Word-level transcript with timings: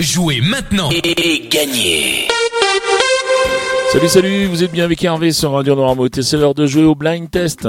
Jouez 0.00 0.40
maintenant 0.40 0.90
et 0.90 1.48
gagnez 1.48 2.26
Salut, 3.92 4.08
salut, 4.08 4.46
vous 4.46 4.64
êtes 4.64 4.72
bien 4.72 4.82
avec 4.82 5.04
Hervé 5.04 5.30
sur 5.30 5.52
Radio 5.52 5.76
Noirmouth 5.76 6.18
et 6.18 6.22
c'est 6.22 6.36
l'heure 6.36 6.54
de 6.54 6.66
jouer 6.66 6.82
au 6.82 6.96
blind 6.96 7.30
test. 7.30 7.68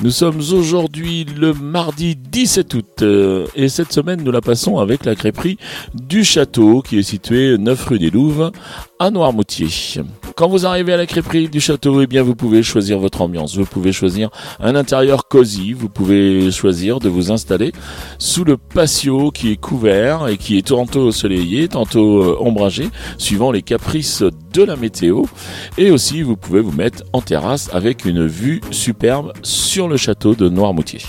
Nous 0.00 0.10
sommes 0.10 0.38
aujourd'hui 0.38 1.24
le 1.24 1.52
mardi 1.52 2.16
17 2.16 2.74
août 2.74 3.02
euh, 3.02 3.46
et 3.54 3.68
cette 3.68 3.92
semaine 3.92 4.24
nous 4.24 4.32
la 4.32 4.40
passons 4.40 4.78
avec 4.78 5.04
la 5.04 5.14
crêperie 5.14 5.58
du 5.94 6.24
château 6.24 6.82
qui 6.82 6.98
est 6.98 7.04
située 7.04 7.56
9 7.56 7.86
rue 7.86 8.00
des 8.00 8.10
Louves 8.10 8.50
à 8.98 9.12
Noirmoutier. 9.12 9.68
Quand 10.34 10.48
vous 10.48 10.64
arrivez 10.66 10.92
à 10.92 10.96
la 10.96 11.06
crêperie 11.06 11.48
du 11.48 11.60
château, 11.60 12.00
eh 12.00 12.06
bien 12.06 12.22
vous 12.22 12.34
pouvez 12.34 12.62
choisir 12.62 12.98
votre 12.98 13.20
ambiance. 13.20 13.56
Vous 13.56 13.64
pouvez 13.64 13.92
choisir 13.92 14.30
un 14.60 14.74
intérieur 14.74 15.28
cosy. 15.28 15.72
Vous 15.72 15.88
pouvez 15.88 16.50
choisir 16.50 17.00
de 17.00 17.08
vous 17.08 17.30
installer 17.30 17.72
sous 18.18 18.44
le 18.44 18.56
patio 18.56 19.30
qui 19.30 19.52
est 19.52 19.56
couvert 19.56 20.28
et 20.28 20.38
qui 20.38 20.56
est 20.56 20.68
tantôt 20.68 21.12
soleillé, 21.12 21.68
tantôt 21.68 22.22
euh, 22.22 22.36
ombragé, 22.40 22.88
suivant 23.18 23.50
les 23.50 23.62
caprices 23.62 24.22
de 24.52 24.62
la 24.62 24.76
météo. 24.76 25.24
Et 25.76 25.90
aussi, 25.90 26.22
vous 26.22 26.36
pouvez 26.36 26.60
vous 26.60 26.72
mettre 26.72 27.02
en 27.12 27.20
terrasse 27.20 27.68
avec 27.72 28.04
une 28.04 28.26
vue 28.26 28.60
superbe 28.70 29.32
sur 29.42 29.88
le 29.88 29.96
château 29.96 30.34
de 30.34 30.48
Noirmoutier. 30.48 31.00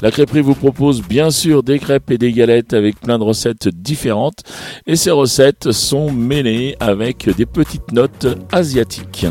La 0.00 0.12
crêperie 0.12 0.42
vous 0.42 0.54
propose 0.54 1.02
bien 1.02 1.30
sûr 1.30 1.64
des 1.64 1.80
crêpes 1.80 2.12
et 2.12 2.18
des 2.18 2.32
galettes 2.32 2.72
avec 2.72 3.00
plein 3.00 3.18
de 3.18 3.24
recettes 3.24 3.68
différentes 3.68 4.44
et 4.86 4.94
ces 4.94 5.10
recettes 5.10 5.72
sont 5.72 6.12
mêlées 6.12 6.76
avec 6.78 7.28
des 7.36 7.46
petites 7.46 7.90
notes 7.90 8.28
asiatiques. 8.52 9.26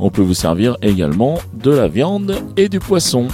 On 0.00 0.10
peut 0.10 0.22
vous 0.22 0.34
servir 0.34 0.76
également 0.82 1.38
de 1.54 1.70
la 1.70 1.86
viande 1.86 2.34
et 2.56 2.68
du 2.68 2.80
poisson. 2.80 3.28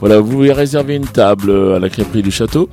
Voilà, 0.00 0.20
vous 0.20 0.30
voulez 0.30 0.52
réserver 0.52 0.94
une 0.94 1.06
table 1.06 1.50
à 1.74 1.80
la 1.80 1.88
crêperie 1.88 2.22
du 2.22 2.30
château 2.30 2.68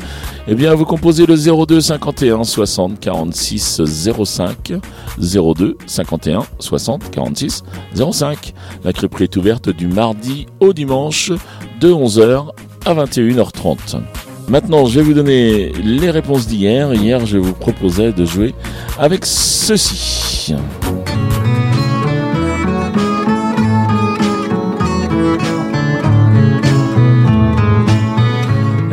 Eh 0.47 0.53
bien, 0.53 0.75
vous 0.75 0.85
composez 0.85 1.25
le 1.25 1.35
02 1.35 1.81
51 1.81 2.43
60 2.43 2.99
46 2.99 3.81
05 4.23 4.73
02 5.17 5.77
51 5.87 6.43
60 6.59 7.09
46 7.09 7.63
05. 8.11 8.53
La 8.83 8.93
crêperie 8.93 9.23
est 9.23 9.35
ouverte 9.37 9.69
du 9.69 9.87
mardi 9.87 10.45
au 10.59 10.71
dimanche 10.71 11.31
de 11.81 11.91
11h 11.91 12.49
à 12.85 12.93
21h30. 12.93 14.01
Maintenant, 14.47 14.85
je 14.85 14.99
vais 14.99 15.05
vous 15.05 15.13
donner 15.13 15.71
les 15.83 16.11
réponses 16.11 16.47
d'hier. 16.47 16.93
Hier, 16.93 17.25
je 17.25 17.37
vous 17.37 17.53
proposais 17.53 18.11
de 18.11 18.25
jouer 18.25 18.53
avec 18.99 19.25
ceci. 19.25 20.53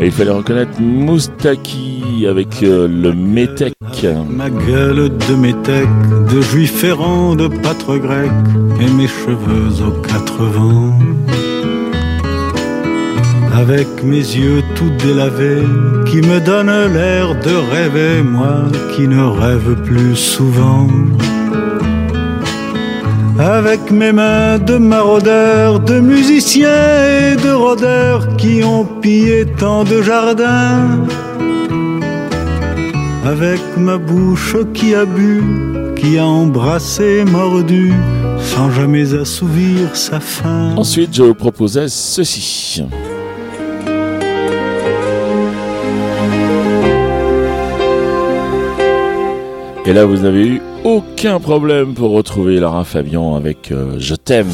Il 0.05 0.11
fallait 0.11 0.31
reconnaître 0.31 0.81
Moustaki 0.81 2.27
avec 2.29 2.63
euh, 2.63 2.89
le 2.89 3.13
métèque. 3.13 3.75
Ma 4.29 4.51
gueule 4.51 5.11
de 5.17 5.35
métèque, 5.35 5.89
de 6.33 6.41
juif 6.41 6.83
errant, 6.83 7.37
de 7.37 7.47
pâtre 7.47 7.97
grec, 7.99 8.31
et 8.81 8.91
mes 8.93 9.07
cheveux 9.07 9.85
aux 9.87 10.03
quatre 10.03 10.43
vents. 10.43 10.99
Avec 13.63 14.03
mes 14.03 14.17
yeux 14.17 14.61
tout 14.75 14.91
délavés, 14.99 15.63
qui 16.07 16.17
me 16.17 16.41
donnent 16.41 16.93
l'air 16.93 17.29
de 17.47 17.55
rêver, 17.73 18.21
moi 18.21 18.65
qui 18.93 19.07
ne 19.07 19.23
rêve 19.23 19.77
plus 19.85 20.17
souvent. 20.17 20.89
Avec 23.39 23.93
mes 23.93 24.11
mains 24.11 24.59
de 24.59 24.79
maraudeurs, 24.79 25.79
de 25.79 26.01
musiciens 26.01 27.05
et 27.21 27.37
de 27.37 27.53
rôdeurs 27.53 28.37
qui 28.37 28.65
ont 28.65 28.85
pillé 29.01 29.47
tant 29.47 29.85
de 29.85 30.03
jardins. 30.03 31.07
Avec 33.25 33.61
ma 33.77 33.97
bouche 33.97 34.57
qui 34.75 34.93
a 34.97 35.05
bu, 35.05 35.41
qui 35.95 36.19
a 36.19 36.27
embrassé, 36.27 37.25
mordu, 37.25 37.93
sans 38.41 38.73
jamais 38.73 39.15
assouvir 39.15 39.95
sa 39.95 40.19
faim. 40.19 40.75
Ensuite, 40.77 41.15
je 41.15 41.31
proposais 41.31 41.87
ceci. 41.87 42.83
Et 49.85 49.93
là, 49.93 50.05
vous 50.05 50.19
n'avez 50.19 50.47
eu 50.47 50.63
aucun 50.85 51.41
problème 51.41 51.95
pour 51.95 52.13
retrouver 52.13 52.61
Lara 52.61 52.85
Fabian 52.85 53.35
avec 53.35 53.73
euh, 53.73 53.97
Je 53.99 54.15
t'aime. 54.15 54.47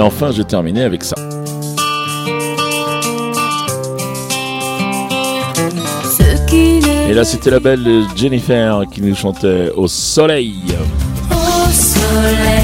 Et 0.00 0.02
enfin, 0.02 0.30
je 0.32 0.40
terminais 0.40 0.84
avec 0.84 1.04
ça. 1.04 1.14
Et 7.06 7.12
là, 7.12 7.22
c'était 7.22 7.50
la 7.50 7.60
belle 7.60 8.04
Jennifer 8.16 8.84
qui 8.90 9.02
nous 9.02 9.14
chantait 9.14 9.70
au 9.76 9.86
soleil. 9.88 10.54
au 11.30 11.70
soleil, 11.70 12.59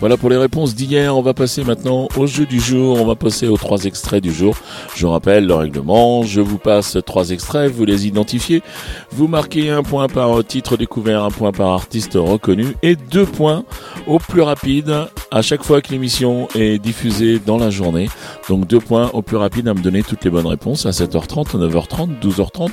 Voilà 0.00 0.16
pour 0.16 0.30
les 0.30 0.36
réponses 0.36 0.76
d'hier. 0.76 1.16
On 1.16 1.22
va 1.22 1.34
passer 1.34 1.64
maintenant 1.64 2.06
au 2.16 2.28
jeu 2.28 2.46
du 2.46 2.60
jour. 2.60 3.00
On 3.00 3.04
va 3.04 3.16
passer 3.16 3.48
aux 3.48 3.56
trois 3.56 3.84
extraits 3.84 4.22
du 4.22 4.32
jour. 4.32 4.56
Je 4.94 5.06
rappelle 5.06 5.46
le 5.46 5.54
règlement. 5.54 6.22
Je 6.22 6.40
vous 6.40 6.58
passe 6.58 6.96
trois 7.04 7.30
extraits. 7.30 7.72
Vous 7.72 7.84
les 7.84 8.06
identifiez. 8.06 8.62
Vous 9.10 9.26
marquez 9.26 9.70
un 9.70 9.82
point 9.82 10.06
par 10.06 10.44
titre 10.44 10.76
découvert, 10.76 11.24
un 11.24 11.32
point 11.32 11.50
par 11.50 11.70
artiste 11.70 12.14
reconnu 12.14 12.76
et 12.84 12.94
deux 12.94 13.26
points 13.26 13.64
au 14.06 14.18
plus 14.18 14.42
rapide 14.42 15.06
à 15.30 15.42
chaque 15.42 15.62
fois 15.62 15.80
que 15.80 15.90
l'émission 15.90 16.48
est 16.54 16.78
diffusée 16.78 17.38
dans 17.38 17.58
la 17.58 17.70
journée. 17.70 18.08
Donc 18.48 18.66
deux 18.66 18.80
points 18.80 19.10
au 19.12 19.22
plus 19.22 19.36
rapide 19.36 19.68
à 19.68 19.74
me 19.74 19.80
donner 19.80 20.02
toutes 20.02 20.24
les 20.24 20.30
bonnes 20.30 20.46
réponses 20.46 20.86
à 20.86 20.90
7h30, 20.90 21.56
9h30, 21.56 22.20
12h30, 22.20 22.70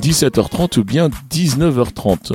17h30 0.00 0.78
ou 0.78 0.84
bien 0.84 1.08
19h30. 1.30 2.34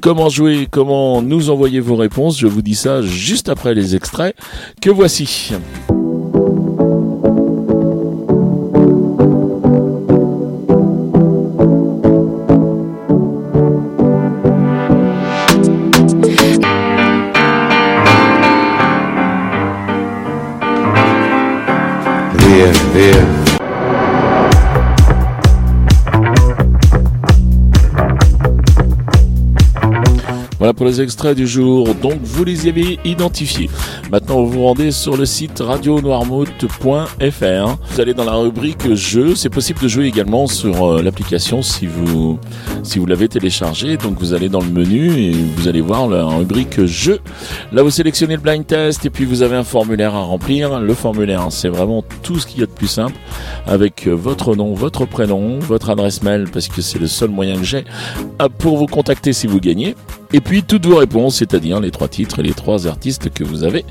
Comment 0.00 0.28
jouer, 0.28 0.68
comment 0.70 1.22
nous 1.22 1.50
envoyer 1.50 1.80
vos 1.80 1.96
réponses, 1.96 2.38
je 2.38 2.46
vous 2.46 2.62
dis 2.62 2.74
ça 2.74 3.02
juste 3.02 3.48
après 3.48 3.74
les 3.74 3.96
extraits 3.96 4.36
que 4.80 4.90
voici. 4.90 5.52
ferver. 22.60 23.39
Voilà 30.60 30.74
pour 30.74 30.84
les 30.84 31.00
extraits 31.00 31.34
du 31.34 31.46
jour. 31.46 31.94
Donc 31.94 32.18
vous 32.22 32.44
les 32.44 32.68
avez 32.68 32.98
identifiés. 33.06 33.70
Maintenant 34.12 34.42
vous 34.42 34.50
vous 34.50 34.64
rendez 34.64 34.90
sur 34.90 35.16
le 35.16 35.24
site 35.24 35.58
radionoirmouth.fr. 35.58 37.78
Vous 37.88 38.00
allez 38.00 38.12
dans 38.12 38.26
la 38.26 38.34
rubrique 38.34 38.92
jeux. 38.92 39.34
C'est 39.34 39.48
possible 39.48 39.80
de 39.80 39.88
jouer 39.88 40.04
également 40.04 40.46
sur 40.46 40.84
euh, 40.84 41.02
l'application 41.02 41.62
si 41.62 41.86
vous 41.86 42.38
si 42.82 42.98
vous 42.98 43.06
l'avez 43.06 43.26
téléchargé. 43.26 43.96
Donc 43.96 44.18
vous 44.18 44.34
allez 44.34 44.50
dans 44.50 44.60
le 44.60 44.68
menu 44.68 45.18
et 45.18 45.30
vous 45.30 45.66
allez 45.66 45.80
voir 45.80 46.08
la 46.08 46.26
rubrique 46.26 46.84
jeux. 46.84 47.20
Là 47.72 47.82
vous 47.82 47.90
sélectionnez 47.90 48.34
le 48.34 48.42
blind 48.42 48.66
test 48.66 49.06
et 49.06 49.10
puis 49.10 49.24
vous 49.24 49.40
avez 49.40 49.56
un 49.56 49.64
formulaire 49.64 50.14
à 50.14 50.20
remplir. 50.20 50.78
Le 50.78 50.92
formulaire 50.92 51.46
c'est 51.48 51.70
vraiment 51.70 52.04
tout 52.22 52.38
ce 52.38 52.46
qu'il 52.46 52.60
y 52.60 52.62
a 52.62 52.66
de 52.66 52.70
plus 52.70 52.86
simple 52.86 53.16
avec 53.66 54.08
votre 54.08 54.54
nom, 54.54 54.74
votre 54.74 55.06
prénom, 55.06 55.58
votre 55.58 55.88
adresse 55.88 56.22
mail 56.22 56.48
parce 56.52 56.68
que 56.68 56.82
c'est 56.82 56.98
le 56.98 57.06
seul 57.06 57.30
moyen 57.30 57.56
que 57.56 57.64
j'ai 57.64 57.86
euh, 58.42 58.48
pour 58.58 58.76
vous 58.76 58.86
contacter 58.86 59.32
si 59.32 59.46
vous 59.46 59.58
gagnez. 59.58 59.94
Et 60.32 60.40
puis 60.40 60.62
toutes 60.62 60.86
vos 60.86 60.96
réponses, 60.96 61.36
c'est-à-dire 61.36 61.80
les 61.80 61.90
trois 61.90 62.08
titres 62.08 62.38
et 62.38 62.42
les 62.42 62.52
trois 62.52 62.86
artistes 62.86 63.30
que 63.30 63.42
vous 63.42 63.64
avez 63.64 63.84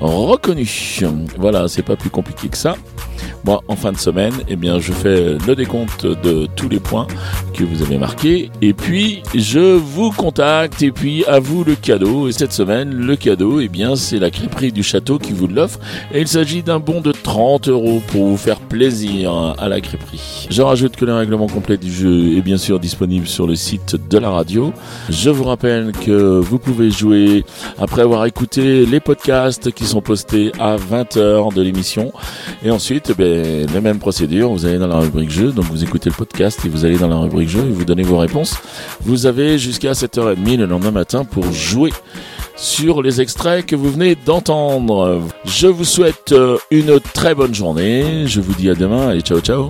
reconnus. 0.00 1.02
Voilà, 1.38 1.68
c'est 1.68 1.82
pas 1.82 1.96
plus 1.96 2.10
compliqué 2.10 2.48
que 2.48 2.58
ça. 2.58 2.76
Moi, 3.44 3.62
en 3.68 3.76
fin 3.76 3.92
de 3.92 3.98
semaine, 3.98 4.34
eh 4.48 4.56
bien, 4.56 4.78
je 4.78 4.92
fais 4.92 5.36
le 5.46 5.54
décompte 5.54 6.06
de 6.06 6.46
tous 6.56 6.68
les 6.68 6.80
points 6.80 7.06
que 7.54 7.64
vous 7.64 7.82
avez 7.82 7.98
marqués. 7.98 8.50
Et 8.62 8.72
puis, 8.72 9.22
je 9.34 9.76
vous 9.76 10.10
contacte. 10.10 10.82
Et 10.82 10.90
puis, 10.90 11.24
à 11.26 11.38
vous 11.38 11.64
le 11.64 11.74
cadeau. 11.74 12.28
Et 12.28 12.32
cette 12.32 12.52
semaine, 12.52 12.92
le 12.92 13.16
cadeau, 13.16 13.60
eh 13.60 13.68
bien, 13.68 13.96
c'est 13.96 14.18
la 14.18 14.30
crêperie 14.30 14.72
du 14.72 14.82
château 14.82 15.18
qui 15.18 15.32
vous 15.32 15.46
l'offre. 15.46 15.78
Et 16.12 16.20
il 16.20 16.28
s'agit 16.28 16.62
d'un 16.62 16.78
bon 16.78 17.00
de 17.00 17.12
30 17.12 17.68
euros 17.68 18.02
pour 18.08 18.26
vous 18.26 18.36
faire 18.36 18.58
plaisir 18.58 19.54
à 19.58 19.68
la 19.68 19.80
crêperie. 19.80 20.46
Je 20.50 20.62
rajoute 20.62 20.96
que 20.96 21.04
le 21.04 21.14
règlement 21.14 21.46
complet 21.46 21.76
du 21.76 21.92
jeu 21.92 22.36
est 22.36 22.42
bien 22.42 22.58
sûr 22.58 22.80
disponible 22.80 23.26
sur 23.26 23.46
le 23.46 23.54
site 23.54 23.96
de 24.08 24.18
la 24.18 24.30
radio. 24.30 24.72
Je 25.08 25.30
vous 25.30 25.44
rappelle 25.44 25.92
que 25.92 26.38
vous 26.38 26.58
pouvez 26.58 26.90
jouer 26.90 27.44
après 27.78 28.02
avoir 28.02 28.26
écouté 28.26 28.86
les 28.86 29.00
podcasts 29.00 29.72
qui 29.72 29.84
sont 29.84 30.00
postés 30.00 30.52
à 30.58 30.76
20h 30.76 31.54
de 31.54 31.62
l'émission. 31.62 32.12
Et 32.64 32.70
ensuite, 32.70 33.05
eh 33.10 33.14
bien, 33.14 33.66
la 33.72 33.80
même 33.80 33.98
procédure, 33.98 34.50
vous 34.50 34.66
allez 34.66 34.78
dans 34.78 34.86
la 34.86 34.98
rubrique 34.98 35.30
jeu, 35.30 35.52
donc 35.52 35.66
vous 35.66 35.84
écoutez 35.84 36.10
le 36.10 36.14
podcast 36.14 36.60
et 36.64 36.68
vous 36.68 36.84
allez 36.84 36.98
dans 36.98 37.08
la 37.08 37.16
rubrique 37.16 37.48
jeu 37.48 37.60
et 37.60 37.72
vous 37.72 37.84
donnez 37.84 38.02
vos 38.02 38.18
réponses. 38.18 38.56
Vous 39.02 39.26
avez 39.26 39.58
jusqu'à 39.58 39.92
7h30 39.92 40.56
le 40.58 40.66
lendemain 40.66 40.90
matin 40.90 41.24
pour 41.24 41.52
jouer 41.52 41.92
sur 42.56 43.02
les 43.02 43.20
extraits 43.20 43.66
que 43.66 43.76
vous 43.76 43.90
venez 43.90 44.14
d'entendre. 44.14 45.22
Je 45.44 45.66
vous 45.66 45.84
souhaite 45.84 46.32
euh, 46.32 46.58
une 46.70 47.00
très 47.00 47.34
bonne 47.34 47.54
journée. 47.54 48.26
Je 48.26 48.40
vous 48.40 48.54
dis 48.54 48.70
à 48.70 48.74
demain. 48.74 49.08
Allez, 49.08 49.20
ciao, 49.20 49.40
ciao. 49.40 49.68